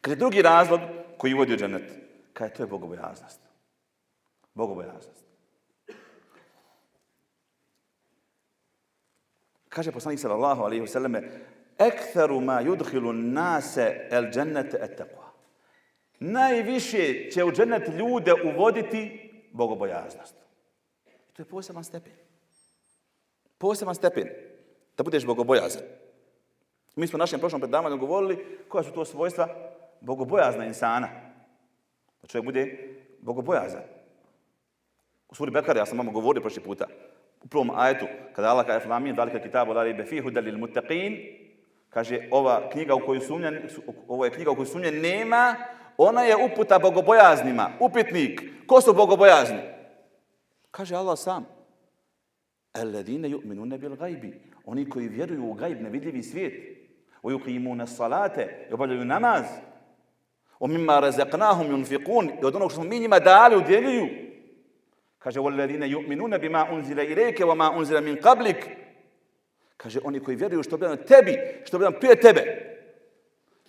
[0.00, 0.80] Kad je drugi razlog
[1.18, 1.92] koji vodi u dženet,
[2.32, 3.40] kada je to je bogobojaznost.
[4.54, 5.24] Bogobojaznost.
[9.68, 11.22] Kaže poslanik sallallahu alejhi ve selleme:
[11.78, 15.25] "Ektharu ma yudhilu nase al-jannata at-taqwa."
[16.20, 20.34] Najviše će u dženet ljude uvoditi bogobojaznost.
[21.32, 22.12] To je poseban stepen.
[23.58, 24.28] Poseban stepen.
[24.96, 25.82] Da budeš bogobojazan.
[26.96, 29.48] Mi smo u našem prošlom predavanju govorili koja su to svojstva
[30.00, 31.08] bogobojazna insana.
[32.22, 32.78] Da čovjek bude
[33.20, 33.82] bogobojazan.
[35.28, 36.86] U suri Bekara, ja sam vam govorio prošli puta,
[37.42, 41.36] u prvom ajetu, kada Allah kaže Flamin, dalika kitabu la befihu, fihu dalil muttaqin,
[41.90, 43.52] kaže ova knjiga u koju sumnja,
[44.08, 45.54] ovo je knjiga u koju sumnja nema,
[45.97, 48.41] ona je uputa bogobojaznima, upitnik.
[48.67, 49.59] Ko su bogobojazni?
[50.71, 51.45] Kaže Allah sam.
[52.73, 54.41] Alladine yu'minuna bil gajbi.
[54.65, 56.53] Oni koji vjeruju u gajb, nevidljivi svijet.
[57.23, 59.45] O yuqimuna salate, i obavljaju namaz.
[60.59, 62.41] O mimma razaqnahum yunfiqun.
[62.41, 64.07] I od onog što smo mi njima dali, udjeljuju.
[65.19, 68.69] Kaže, وَالَّذِينَ يُؤْمِنُونَ بِمَا أُنزِلَ إِلَيْكَ وَمَا أُنزِلَ مِنْ قَبْلِكَ
[69.77, 72.41] Kaže, oni koji vjeruju što bi tebi, što bi prije tebe.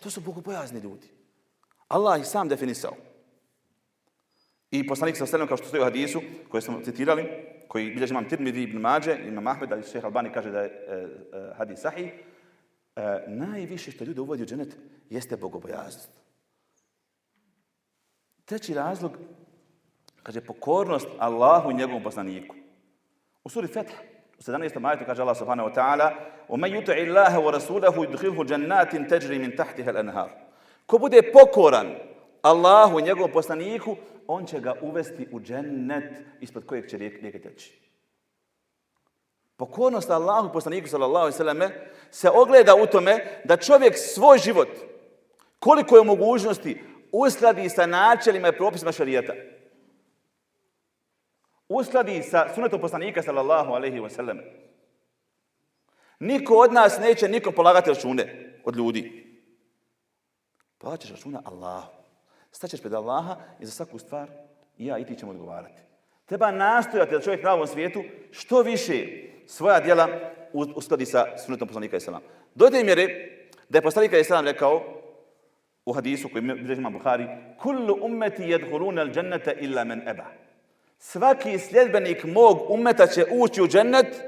[0.02, 1.08] To su bogobojazni ljudi.
[1.88, 2.92] Allah ih sam definisao.
[4.70, 7.28] I poslanik sa srednom, kao što stoji u hadisu, koji smo citirali,
[7.68, 10.94] koji bilježi imam Tirmidhi ibn Mađe, imam Ahmed, ali šeha Albani kaže da je e,
[10.94, 12.12] e, hadis sahih,
[12.96, 14.76] e, najviše što ljudi uvodi u dženet
[15.10, 16.10] jeste bogobojaznost.
[18.44, 19.18] Treći razlog
[20.22, 22.54] kaže pokornost Allahu i njegovom poslaniku.
[23.44, 23.94] U suri Fetah,
[24.38, 24.80] u 17.
[24.80, 26.12] majetu kaže Allah subhanahu wa ta'ala
[26.48, 30.45] وَمَنْ يُتَعِ اللَّهَ وَرَسُولَهُ يُدْخِلْهُ جَنَّاتٍ تَجْرِ مِنْ تَحْتِهَا الْأَنْهَارِ
[30.87, 31.95] Ko bude pokoran
[32.41, 33.95] Allahu i njegovom poslaniku,
[34.27, 37.81] on će ga uvesti u džennet ispod kojeg će rijeke teći.
[39.57, 41.59] Pokornost Allahu poslaniku sallallahu alaihi sallam
[42.11, 44.69] se ogleda u tome da čovjek svoj život,
[45.59, 49.33] koliko je mogućnosti, uskladi sa načelima i propisima šarijeta
[51.69, 54.39] uskladi sa sunetom poslanika sallallahu alaihi wa sallam.
[56.19, 59.26] Niko od nas neće nikom polagati račune od ljudi.
[60.77, 61.87] Plaćaš računa Allahu.
[62.51, 64.29] Staćeš pred Allaha i za svaku stvar
[64.77, 65.81] i ja i ti ćemo odgovarati.
[66.25, 69.07] Treba nastojati da čovjek na ovom svijetu što više
[69.47, 70.07] svoja djela
[70.53, 72.21] uskladi sa sunetom poslanika i sallam.
[72.55, 73.07] Dojde mjere
[73.69, 74.83] da je poslanika i rekao
[75.85, 77.27] u hadisu koji bilježi imam Bukhari
[77.61, 80.25] Kullu ummeti jedhuluna al džennete illa men eba
[80.99, 84.21] svaki sljedbenik mog umeta će ući u džennet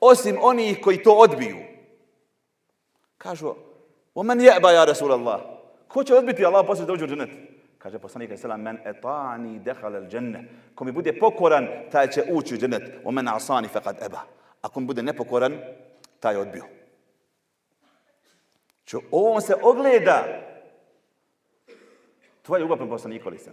[0.00, 1.56] osim onih koji to odbiju.
[3.18, 3.54] Kažu,
[4.14, 5.57] o men jeba ja Rasulallah.
[5.88, 7.30] Ko će odbiti Allah poslije da uđe u džennet?
[7.78, 10.44] Kaže poslanik sallallahu men etani dakhala al dženne.
[10.74, 12.82] Ko mi bude pokoran, taj će ući u džennet.
[13.04, 14.20] O men asani faqad eba.
[14.62, 15.58] Ako mi bude nepokoran,
[16.20, 16.64] taj je odbio.
[18.84, 20.24] Čo ovo se ogleda
[22.42, 23.50] tvoja ljubav prema poslaniku alejhi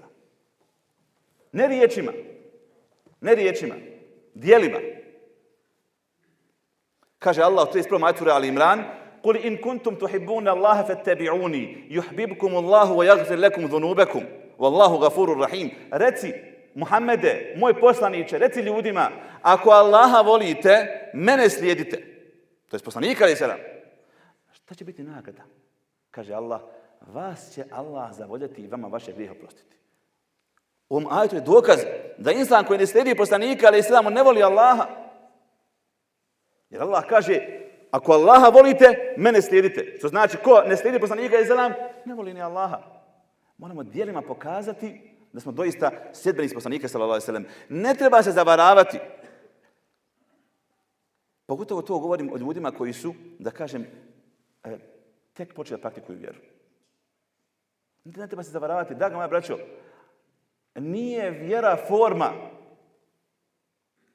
[1.51, 2.11] Ne riječima,
[3.21, 3.75] Ne riječima,
[4.33, 4.79] dijelima.
[7.19, 7.99] Kaže Allah u 31.
[7.99, 8.83] majtu Ali Imran,
[9.25, 14.23] Kul in kuntum tuhibbuna Allaha fattabi'uni yuhibbukum Allahu wa yaghfir lakum dhunubakum
[14.57, 15.49] wallahu ghafurur.
[15.91, 16.33] Reci
[16.75, 19.09] Muhammede, moj poslanice, reci ljudima,
[19.41, 21.97] ako Allaha volite, mene slijedite.
[22.69, 23.57] To je poslanik ali selam.
[24.53, 25.43] Šta će biti nagrada?
[26.11, 26.61] Kaže Allah,
[27.01, 29.75] vas će Allah zavoljeti i vama vaše grijehe oprostiti.
[30.89, 31.79] U ovom ajetu je dokaz
[32.17, 34.87] da insan koji ne slijedi poslanika, ali islamu ne voli Allaha.
[36.69, 37.64] Jer Allah kaže,
[37.95, 39.95] ako Allaha volite, mene slijedite.
[39.97, 41.73] Što znači, ko ne slijedi poslanika, islam,
[42.05, 42.79] ne voli ni Allaha.
[43.57, 45.01] Moramo dijelima pokazati
[45.33, 48.99] da smo doista sljedbeni poslanika, sallallahu alaihi Ne treba se zavaravati.
[51.45, 53.85] Pogotovo to govorim o ljudima koji su, da kažem,
[54.63, 54.77] e,
[55.33, 56.39] tek počeli da praktikuju vjeru.
[58.03, 58.95] Ne treba se zavaravati.
[58.95, 59.57] Da ga moja braćo,
[60.75, 62.31] nije vjera forma.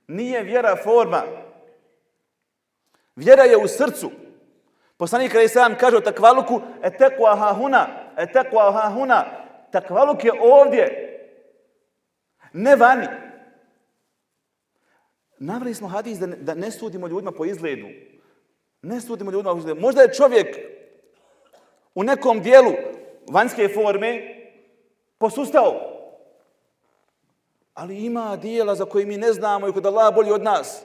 [0.07, 1.23] Nije vjera forma.
[3.17, 4.11] Vjera je u srcu.
[4.97, 8.57] Poslanik Ali sam kaže o takvaluku, e teku ahahuna, e teku.
[9.73, 11.07] Takvaluk je ovdje.
[12.53, 13.07] Ne vani.
[15.39, 17.87] Navrli smo hadis da ne, da ne sudimo ljudima po izgledu.
[18.83, 19.81] Ne sudimo ljudima po izgledu.
[19.81, 20.59] Možda je čovjek
[21.95, 22.73] u nekom dijelu
[23.31, 24.35] vanjske forme
[25.19, 25.91] posustao
[27.75, 30.83] ali ima dijela za koje mi ne znamo i kod Allah bolji od nas.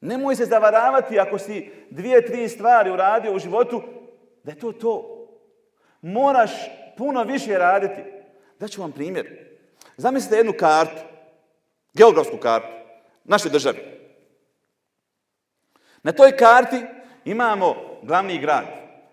[0.00, 3.82] Nemoj se zavaravati ako si dvije, tri stvari uradio u životu,
[4.42, 5.12] da je to to.
[6.02, 6.50] Moraš
[6.96, 8.02] puno više raditi.
[8.58, 9.46] Daću vam primjer.
[9.96, 11.02] Zamislite jednu kartu,
[11.94, 12.68] geografsku kartu,
[13.24, 13.78] naše države.
[16.02, 16.84] Na toj karti
[17.24, 18.64] imamo glavni grad,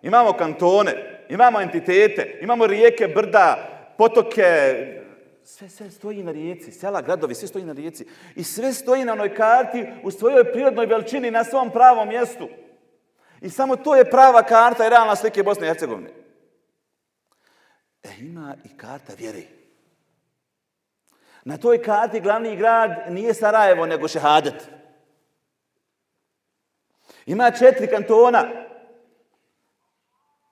[0.02, 4.44] imamo kantone, imamo entitete, imamo rijeke, brda, potoke,
[5.46, 8.06] sve, sve stoji na rijeci, sela, gradovi, sve stoji na rijeci.
[8.36, 12.50] I sve stoji na onoj karti u svojoj prirodnoj veličini na svom pravom mjestu.
[13.42, 16.10] I samo to je prava karta i realna slike Bosne i Hercegovine.
[18.04, 19.42] E, ima i karta vjere.
[21.46, 24.70] Na toj karti glavni grad nije Sarajevo, nego Šehadet.
[27.26, 28.50] Ima četiri kantona.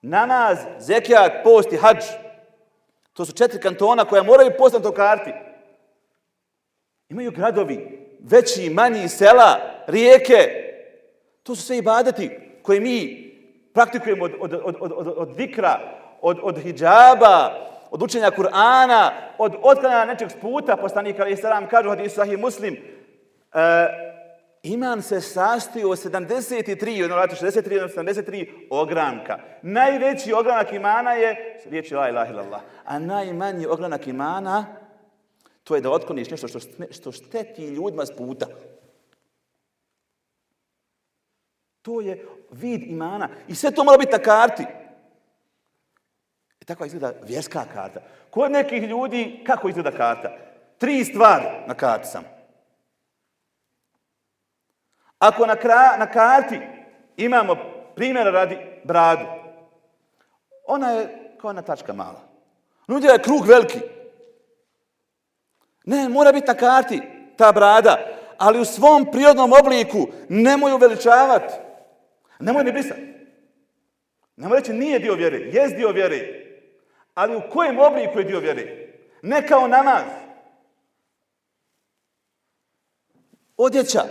[0.02, 2.21] Namaz, zekijat, post i hađ.
[3.12, 5.32] To su četiri kantona koja moraju postati o karti.
[7.08, 10.38] Imaju gradovi, veći, manji, sela, rijeke.
[11.42, 12.30] To su sve ibadeti
[12.62, 13.22] koje mi
[13.74, 15.80] praktikujemo od, od, od, od, od, od vikra,
[16.20, 17.54] od, od hijjaba,
[17.90, 23.60] od učenja Kur'ana, od otklanjanja nečeg sputa, poslanika ali salam kažu hadisu sahih muslim, uh,
[24.62, 29.38] iman se sastoji od 73, jedno vrati 63, jedno 73 ogranka.
[29.62, 32.60] Najveći ogranak imana je riječ la ilaha illallah.
[32.84, 34.82] A najmanji ogranak imana
[35.64, 36.58] to je da otkloniš nešto što,
[36.90, 38.46] što šteti ljudima s puta.
[41.82, 43.28] To je vid imana.
[43.48, 44.64] I sve to mora biti na karti.
[46.60, 48.00] I tako izgleda vjerska karta.
[48.30, 50.36] Kod nekih ljudi, kako izgleda karta?
[50.78, 52.24] Tri stvari na karti sam.
[55.22, 56.60] Ako na, kra, na karti
[57.16, 57.56] imamo
[57.94, 59.24] primjera radi bradu,
[60.66, 61.08] ona je
[61.40, 62.20] kao jedna tačka mala.
[62.88, 63.80] Ljudi je krug veliki.
[65.84, 67.02] Ne, mora biti na karti
[67.36, 67.96] ta brada,
[68.38, 71.54] ali u svom prirodnom obliku nemoj uveličavati.
[72.38, 73.00] Nemoj ni brisati.
[74.36, 76.46] Nemoj reći nije dio vjere, jest dio vjere.
[77.14, 78.88] Ali u kojem obliku je dio vjere?
[79.22, 80.04] Ne kao namaz.
[83.56, 84.02] Odjeća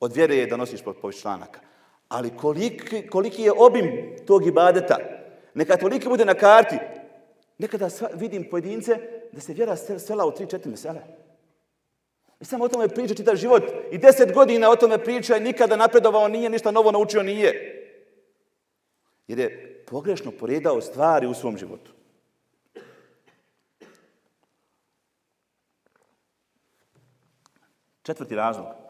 [0.00, 1.60] od vjere je da nosiš po članaka.
[2.08, 4.96] Ali koliki, koliki je obim tog ibadeta?
[5.54, 6.76] Neka toliki bude na karti.
[7.58, 8.98] Nekada vidim pojedince
[9.32, 11.00] da se vjera svela u tri, četiri mesele.
[12.40, 13.62] I samo o tome priča čitav život.
[13.90, 17.74] I deset godina o tome priča i nikada napredovao nije, ništa novo naučio nije.
[19.28, 21.92] Jer je pogrešno poredao stvari u svom životu.
[28.02, 28.87] Četvrti razlog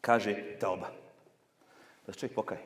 [0.00, 0.88] kaže teoba.
[2.06, 2.60] Da se čovjek pokaje.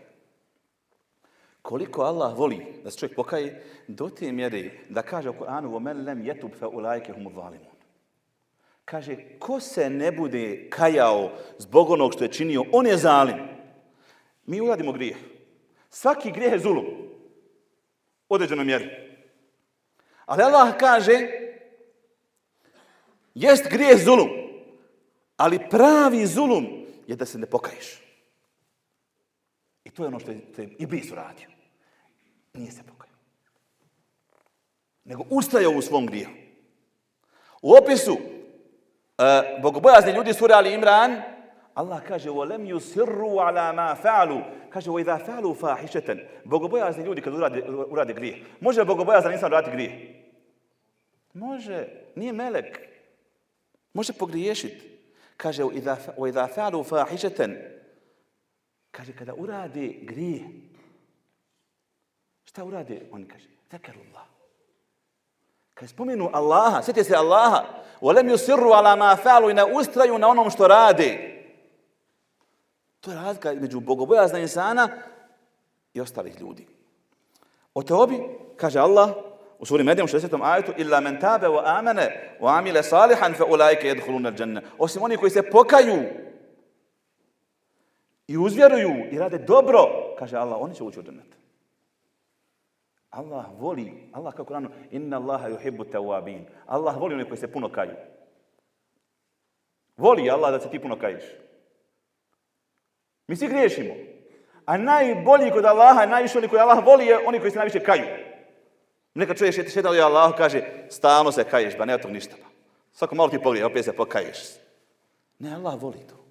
[1.62, 6.04] Koliko Allah voli da se čovjek pokaje, do te mjere da kaže u Koranu وَمَنْ
[6.04, 7.80] لَمْ يَتُبْ فَأُولَيْكَ هُمُ ظَالِمُونَ
[8.84, 13.36] Kaže, ko se ne bude kajao zbog onog što je činio, on je zalim.
[14.46, 15.16] Mi uradimo grijeh.
[15.90, 16.86] Svaki grijeh je zulum.
[18.28, 18.90] Određeno mjeri.
[20.26, 21.18] Ali Allah kaže,
[23.34, 24.28] jest grijeh zulum.
[25.36, 26.66] Ali pravi zulum
[27.06, 28.00] je da se ne pokaješ.
[29.84, 31.48] I to je ono što je, što je Iblis uradio.
[32.54, 33.16] Nije se pokajao.
[35.04, 36.32] Nego ustajao u svom grijehu.
[37.62, 41.22] U opisu uh, bogobojazni ljudi sura Ali Imran,
[41.74, 47.62] Allah kaže وَلَمْ يُسِرُّوا عَلَى مَا فَعَلُوا Kaže وَإِذَا فَعَلُوا فَاحِشَةً Bogobojazni ljudi kad urade,
[47.88, 48.36] urade grijeh.
[48.60, 49.92] Može li bogobojazan insan uraditi grijeh?
[51.34, 51.86] Može.
[52.14, 52.78] Nije melek.
[53.92, 54.93] Može pogriješiti.
[55.37, 55.63] Kaže,
[56.17, 57.57] o idha fa'alu fahišeten,
[58.91, 60.43] kaže, kada urade grije,
[62.45, 63.01] šta urade?
[63.11, 64.25] On kaže, zakarullah.
[65.73, 70.17] Kaže, spomenu Allaha, sjeti se Allaha, u alem yusirru ala ma fa'alu i ne ustraju
[70.17, 71.31] na onom što rade.
[72.99, 74.89] To je razlika među bogobojazna insana
[75.93, 76.67] i ostalih ljudi.
[77.73, 78.19] O teobi,
[78.57, 79.15] kaže Allah,
[79.59, 80.39] u suri Medijom 60.
[80.43, 84.61] ajetu illa men tabe wa amene wa amile salihan fe ulaike jedhulun al dženne.
[84.77, 86.03] Osim oni koji se pokaju
[88.27, 89.79] i uzvjeruju i rade dobro,
[90.19, 91.35] kaže Allah, oni će ući u džennet.
[93.09, 96.43] Allah voli, Allah kako rano, inna Allaha yuhibbu tawabin.
[96.65, 97.95] Allah voli oni koji se puno kaju.
[99.97, 101.23] Voli Allah da se ti puno kajiš.
[103.27, 103.93] Mi svi griješimo.
[104.65, 108.05] A najbolji kod Allaha, najviše oni koji Allah voli je oni koji se najviše kaju.
[109.15, 112.35] Neka čuješ, šeta, šeta li Allah kaže, stalno se kaješ, ba ne tog ništa.
[112.35, 112.49] Ba.
[112.91, 114.39] Svako malo ti pogleda, opet se pokaješ.
[115.39, 116.25] Ne, Allah voli to.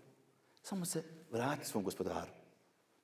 [0.62, 2.30] Samo se vrati svom gospodaru.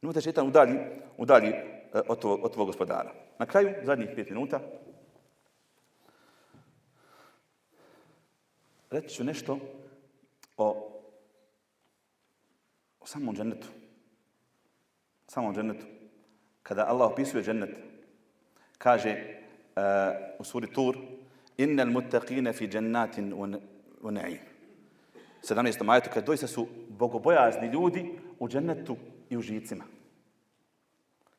[0.03, 0.79] Nemo te šetan udalji,
[1.17, 3.13] udalji e, od, tvoj, od tvojeg gospodara.
[3.39, 4.61] Na kraju, zadnjih pet minuta,
[8.91, 9.59] reći ću nešto
[10.57, 10.67] o,
[13.01, 13.69] o samom džennetu.
[15.27, 15.87] Samom džennetu.
[16.63, 17.77] Kada Allah opisuje džennet,
[18.79, 19.40] kaže,
[20.40, 20.98] u suri Tur,
[21.58, 24.40] innal muttaqina fi jannatin wa na'im.
[25.44, 25.84] 17.
[25.84, 28.98] majetu, kad doista su bogobojazni ljudi u džennetu
[29.30, 29.84] i u žicima.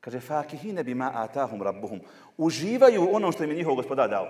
[0.01, 2.01] Kaže, fakihine bima atahum rabbuhum.
[2.37, 4.29] Uživaju ono što im je njihov gospodar dao.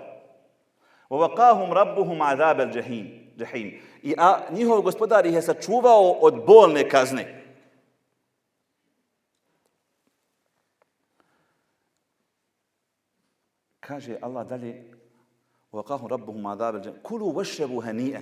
[1.09, 7.40] وَوَقَاهُمْ رَبُّهُمْ عَذَابَ الْجَحِيمِ I a, njihov gospodar ih je sačuvao od bolne kazne.
[13.81, 14.93] Kaže Allah dalje,
[15.71, 18.21] وَوَقَاهُمْ رَبُّهُمْ عَذَابَ الْجَحِيمِ كُلُوا وَشَّبُوا هَنِيئًا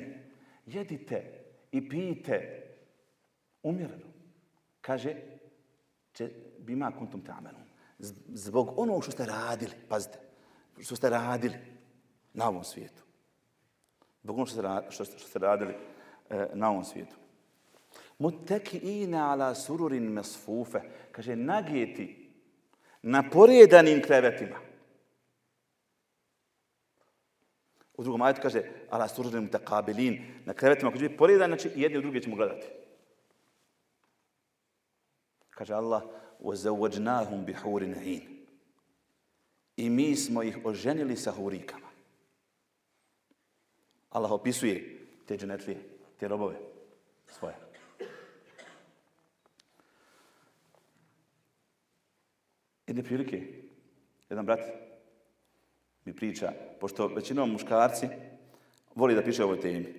[0.65, 2.63] Jedite i pijte
[3.63, 4.07] umjereno.
[4.81, 5.15] Kaže,
[6.13, 6.29] će,
[6.59, 7.65] bima kuntum ta'amelun.
[8.27, 10.19] Zbog onog što ste radili, pazite,
[10.81, 11.55] što ste radili
[12.33, 13.03] na ovom svijetu.
[14.23, 15.73] Zbog onog što ste, radili, što, što ste radili
[16.29, 17.15] e, na ovom svijetu.
[18.19, 20.79] Muteki'ina ala sururin mesfufe.
[21.11, 22.31] Kaže, nagijeti
[23.01, 24.55] na poredanim krevetima.
[27.99, 30.23] U drugom ajetu kaže, ala sururin mutakabilin.
[30.45, 32.67] Na krevetima, ako će biti poredan, znači jedni u druge ćemo gledati.
[35.49, 36.03] Kaže Allah,
[36.43, 38.21] وَزَوَّجْنَاهُمْ بِحُورٍ عِينٍ
[39.77, 41.87] I mi smo ih oženili sa hurikama.
[44.09, 45.77] Allah opisuje te dženetlije,
[46.19, 46.55] te robove
[47.27, 47.55] svoje.
[52.87, 53.43] Jedne prilike,
[54.29, 54.59] jedan brat
[56.10, 58.08] mi priča, pošto većinom muškarci
[58.94, 59.94] voli da piše o ovoj temi.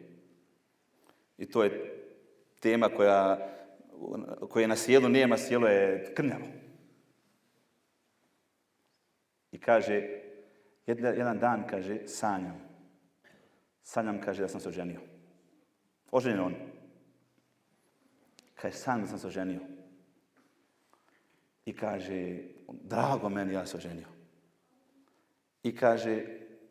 [1.37, 1.71] I to je
[2.59, 3.47] tema koja
[4.49, 6.45] koja na sjelu nema, sjelo je krnjavo.
[9.51, 10.07] I kaže,
[10.85, 12.61] jedan, jedan dan, kaže, sanjam.
[13.83, 14.99] Sanjam, kaže, da sam se oženio.
[16.11, 16.55] Oženjen on.
[18.55, 19.59] Kaže, sanjam da sam se oženio.
[21.65, 22.37] I kaže,
[22.83, 24.20] drago meni, ja se oženio.
[25.63, 26.25] I kaže,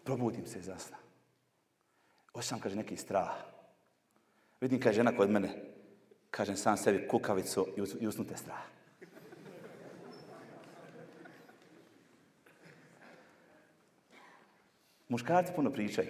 [0.04, 0.96] probudim se za zasna.
[2.32, 3.34] Osjećam, kaže, neki strah.
[4.60, 5.48] Vidim, kaže, žena kod mene,
[6.30, 7.66] kažem sam sebi, kukavicu
[8.00, 8.62] i usnute strah.
[15.08, 16.08] Muškarci puno pričaju.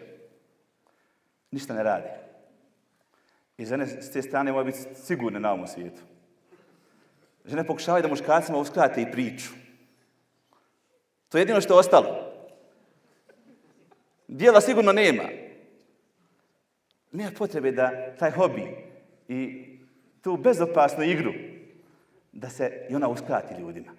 [1.51, 2.09] Ništa ne radi.
[3.59, 6.03] I žene s te strane moja biti sigurne na ovom svijetu.
[7.45, 9.51] Žene pokušavaju da muškarcima uskrate i priču.
[11.29, 12.30] To je jedino što je ostalo.
[14.30, 15.24] Dijela sigurno nema.
[17.12, 18.64] Nema potrebe da taj hobi
[19.28, 19.66] i
[20.22, 21.34] tu bezopasnu igru
[22.32, 23.92] da se i ona uskrati ljudima.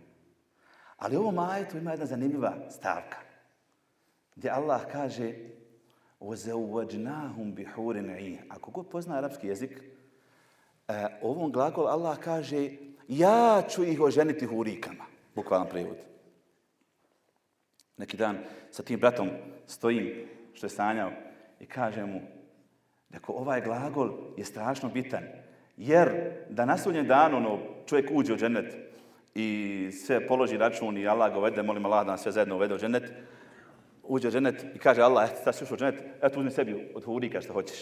[0.96, 3.16] Ali ovo majetu ima jedna zanimljiva stavka
[4.36, 5.32] gdje Allah kaže
[6.20, 9.80] وَزَوَّجْنَاهُمْ بِحُورٍ عِينَ Ako ko pozna arapski jezik,
[10.88, 12.70] e, ovom glagol Allah kaže
[13.08, 15.04] ja ću ih oženiti hurikama.
[15.34, 15.96] Bukvalan prevod.
[18.01, 18.37] Neki dan
[18.71, 19.29] sa tim bratom
[19.67, 20.13] stojim
[20.53, 21.11] što je sanjao
[21.59, 22.21] i kaže mu
[23.09, 25.23] da ovaj glagol je strašno bitan.
[25.77, 26.09] Jer
[26.49, 28.75] da na sudnjem danu ono, čovjek uđe u džennet
[29.35, 32.75] i sve položi račun i Allah ga uvede, molim Allah da nas sve zajedno uvede
[32.75, 33.11] u džennet,
[34.03, 36.91] uđe u džennet i kaže Allah, eto, sad si ušao u džennet, eto uzmi sebi
[36.95, 37.79] od hurika što hoćeš.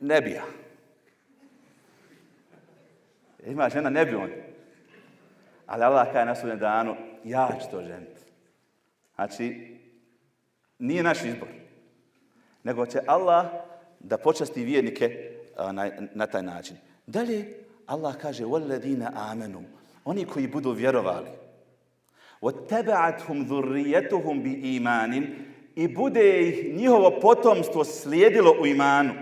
[0.00, 0.44] Ne bi ja.
[3.46, 4.30] Ima žena, ne bi on.
[5.66, 8.23] Ali Allah kaže na sudnjem danu, ja ću to ženiti.
[9.15, 9.77] Znači,
[10.79, 11.49] nije naš izbor.
[12.63, 13.45] Nego će Allah
[13.99, 15.31] da počasti vjernike
[15.71, 16.77] na, na taj način.
[17.07, 17.45] Dalje,
[17.85, 19.63] Allah kaže, وَالَّذِينَ آمَنُوا
[20.05, 21.29] Oni koji budu vjerovali.
[22.41, 25.35] وَتَّبَعَتْهُمْ ذُرِّيَتُهُمْ بِإِيمَانٍ
[25.75, 29.13] I bude ih njihovo potomstvo slijedilo u imanu.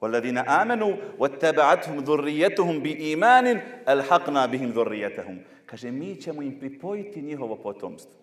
[0.00, 8.19] وَالَّذِينَ آمَنُوا وَتَّبَعَتْهُمْ ذُرِّيَتُهُمْ بِإِيمَانٍ أَلْحَقْنَا بِهِمْ ذُرِّيَتَهُمْ Kaže, mi ćemo im pripojiti njihovo potomstvo.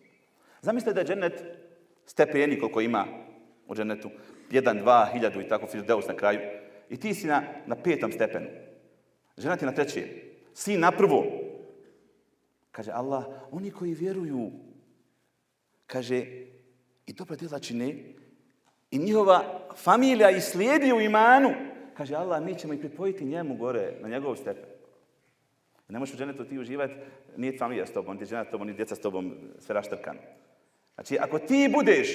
[0.62, 1.44] Zamislite da je džennet
[2.06, 3.04] stepeni koliko ima
[3.66, 4.10] u džennetu.
[4.50, 6.40] Jedan, dva, hiljadu i tako, Fideus na kraju.
[6.90, 8.46] I ti si na, na petom stepenu.
[9.36, 10.08] Žena ti na treće.
[10.54, 11.24] Si na prvo.
[12.70, 14.50] Kaže Allah, oni koji vjeruju,
[15.86, 16.26] kaže,
[17.06, 17.94] i dobro djela čine,
[18.90, 21.50] i njihova familija i slijedi u imanu,
[21.96, 24.64] kaže Allah, mi ćemo i pripojiti njemu gore, na njegov stepen.
[25.88, 26.94] Ne možeš u dženetu ti uživati,
[27.36, 30.18] nije familija s tobom, nije žena s tobom, nije djeca s tobom, sve raštrkano.
[30.98, 32.08] Znači, ako ti budeš,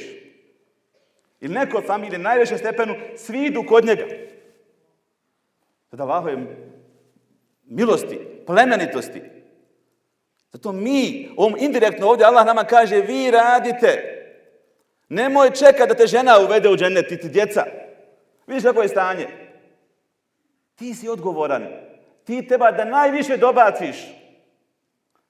[1.42, 4.06] ili neko od familije, najvećem stepenu, svi idu kod njega
[5.90, 6.38] Sada Allaho je
[7.66, 9.22] milosti, plemenitosti.
[10.52, 14.20] Zato mi, ovom indirektno ovdje Allah nama kaže, vi radite.
[15.10, 17.66] Nemoj čekati da te žena uvede u džennet i ti djeca.
[18.48, 19.28] Vidiš kako je stanje?
[20.76, 21.68] Ti si odgovoran.
[22.24, 23.96] Ti treba da najviše dobaciš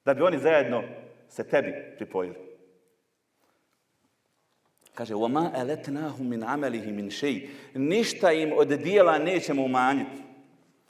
[0.06, 0.84] da bi oni zajedno
[1.30, 2.53] se tebi pripojili.
[4.95, 10.23] Kaže, وَمَا أَلَتْنَاهُ مِنْ عَمَلِهِ مِنْ شَيْءٍ Ništa im od dijela nećemo umanjiti.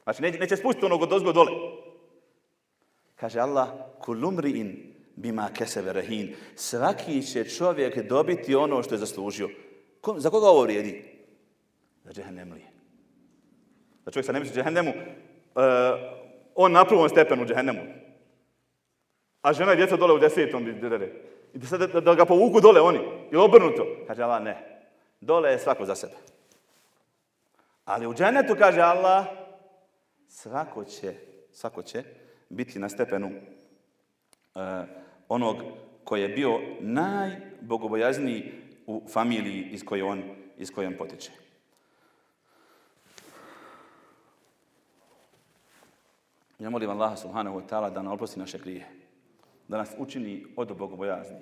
[0.03, 1.53] Znači, neće, neće spustiti onog od ozgo dole.
[3.17, 3.69] Kaže Allah,
[4.01, 4.75] kulumri'in
[5.17, 6.35] bima kesebe rahin.
[6.55, 9.49] Svaki će čovjek dobiti ono što je zaslužio.
[10.01, 11.03] Ko, za koga ovo vrijedi?
[12.05, 12.67] Za džehennemlije.
[14.05, 15.63] Da čovjek se ne misli džehennemu, uh,
[16.55, 17.81] on na prvom stepenu džehennemu.
[19.43, 21.13] A žena i djeca dole u desetom bi dere.
[21.54, 23.00] I da, da, da, ga povuku dole oni.
[23.32, 23.88] Ili obrnuto.
[24.08, 24.84] Kaže Allah, ne.
[25.22, 26.14] Dole je svako za sebe.
[27.86, 29.26] Ali u dženetu, kaže Allah,
[30.28, 31.14] svako će,
[31.52, 32.04] svako će
[32.50, 33.32] biti na stepenu
[34.56, 34.62] uh,
[35.30, 35.58] onog
[36.04, 38.52] koji je bio najbogobojazniji
[38.88, 40.24] u familiji iz koje on,
[40.58, 41.32] iz koje on potiče.
[46.60, 48.88] Ja molim Allaha subhanahu wa ta'ala da nam oprosti naše grije,
[49.68, 51.40] da nas učini od bogobojazni,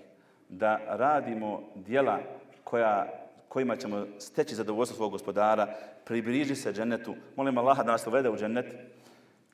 [0.50, 2.20] da radimo dijela
[2.64, 3.08] koja,
[3.48, 5.68] kojima ćemo steći zadovoljstvo svog gospodara,
[6.06, 7.16] približi se džennetu.
[7.36, 8.76] Molim Allaha da nas uvede u džennet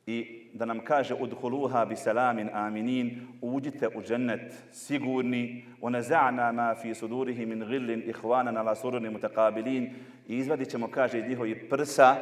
[0.05, 6.95] i da nam kaže udhuluha bi salamin aminin, uđite u džennet sigurni, onaza'na ma fi
[6.95, 9.93] sudurihi min ghillin ihvanana la suruni mutakabilin
[10.27, 12.15] i izvadit ćemo, kaže, iz njihovi prsa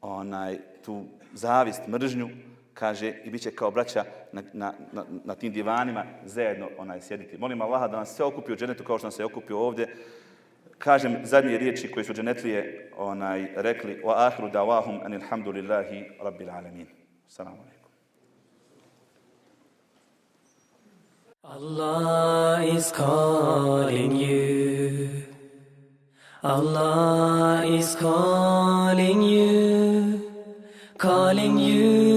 [0.00, 2.28] onaj, tu zavist, mržnju,
[2.74, 7.38] kaže, i bit će kao braća na, na, na, na tim divanima zajedno onaj, sjediti.
[7.38, 9.96] Molim Allaha da nas sve okupi u dženetu kao što nas je okupio ovdje.
[10.78, 16.86] Kažem zadnje riječi koje su dženetlije onaj, rekli wa ahiru dawahum anilhamdulillahi rabbil alamin.
[17.26, 17.80] Assalamu alaikum.
[21.42, 25.08] Allah is calling you.
[26.42, 30.20] Allah is calling you.
[30.98, 32.09] Calling you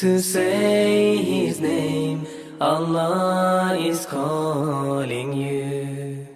[0.00, 2.26] to say His name.
[2.58, 6.26] Allah is calling you.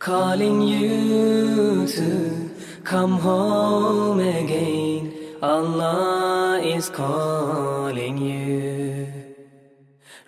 [0.00, 2.50] Calling you to
[2.82, 5.14] come home again.
[5.40, 9.06] Allah is calling you.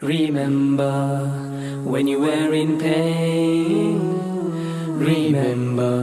[0.01, 1.27] Remember
[1.83, 3.99] when you were in pain.
[4.97, 5.97] Remember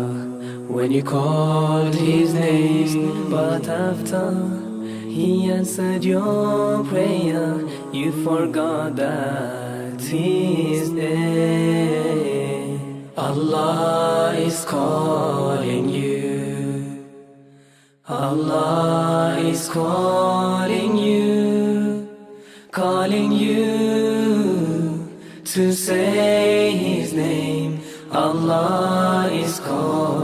[0.67, 3.31] when you called his name.
[3.31, 4.66] But after
[5.17, 7.49] he answered your prayer,
[7.91, 12.79] you forgot that he is there.
[13.17, 17.03] Allah is calling you.
[18.07, 22.07] Allah is calling you,
[22.71, 25.09] calling you
[25.45, 27.81] to say His name.
[28.11, 30.16] Allah is calling.